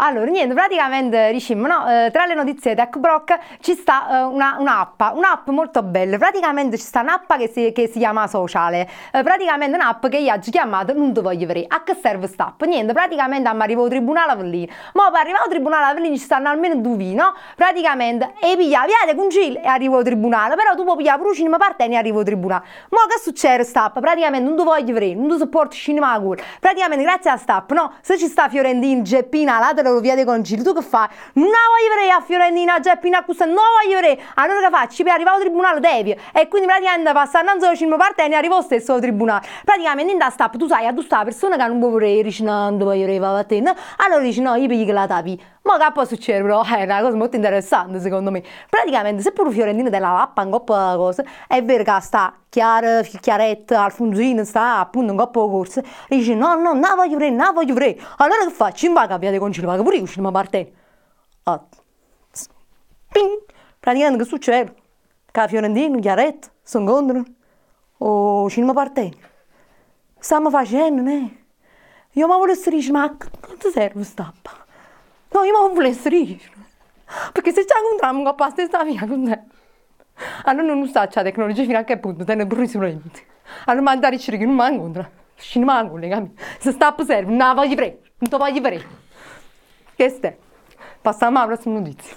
[0.00, 4.54] Allora, niente, praticamente diciamo, no, eh, tra le notizie di TechBrock ci sta eh, una,
[4.56, 6.16] un'app, un'app molto bella.
[6.18, 8.88] Praticamente ci sta un'app che si, che si chiama Sociale.
[9.12, 11.66] Eh, praticamente un'app che io ho chiamato Non ti voglio vedere.
[11.66, 12.62] A che serve questa app?
[12.62, 14.72] Niente, praticamente arrivo al tribunale Avellino.
[14.92, 17.34] Ma per arrivare al tribunale Avellino ci stanno almeno due vini, no?
[17.56, 20.54] Praticamente, e piglia via con Gil e arrivo al tribunale.
[20.54, 22.64] Però tu puoi pigliare pure cinema parte e arrivo al tribunale.
[22.90, 23.98] Ma che succede app?
[23.98, 26.40] Praticamente non ti voglio vedere, non ti sopporto cinema cuore.
[26.60, 27.94] Praticamente grazie a questa app, no?
[28.00, 31.08] Se ci sta Fiorentino, Geppina, là te lo via dei concili, tu che fai?
[31.34, 34.20] Non voglio vedere a Fiorentina, Geppina, questa non la voglio vedere.
[34.34, 35.02] Allora che faccio?
[35.02, 36.16] Per arrivare al tribunale devi.
[36.32, 39.46] E quindi praticamente passa non solo cinema parte e ne arrivo stesso al tribunale.
[39.64, 42.42] Praticamente in da stap tu sai, a tu sta persona che non può vedere, dici
[42.42, 43.62] non voglio va a te.
[43.98, 45.40] Allora dici no, io pigli che la tapi.
[45.62, 46.62] Ma che può succedere però?
[46.64, 48.42] È una cosa molto interessante secondo me.
[48.70, 53.84] Praticamente se pure Fiorentino della lappa un coppa cosa, è vero che sta chiara, chiaretta,
[53.84, 58.00] Alfonsino sta appunto un coppa corsa, dice no, no, non voglio vedere, non voglio vedere.
[58.16, 58.86] Allora che faccio?
[58.86, 60.72] In vaga via di concilio, vaga pure io uscino ma parte.
[61.44, 61.64] Ah.
[63.10, 63.44] Ping!
[63.78, 64.74] Praticamente che succede?
[65.30, 67.24] Che Fiorentino, chiaretta, si incontrano.
[67.98, 69.12] O cinema parte.
[70.18, 71.44] Stiamo facendo, ne?
[72.12, 74.66] Io mi volessi dire, ma quanto serve sta appa?
[75.30, 76.40] No, io non volessi dire.
[77.32, 79.40] Perché se ci incontriamo con la stessa via con te.
[80.44, 83.24] Allora non usa la tecnologia fino a che punto, te ne pure sicuramente.
[83.66, 85.08] Allora mandare a dire che non mi incontra.
[85.36, 86.34] Scino manco, legami.
[86.58, 88.00] Se sta a serve, non la voglio fare.
[88.18, 89.07] Non ti voglio fare
[89.98, 90.38] este.
[91.02, 92.14] Pasama, vreau să nu diți.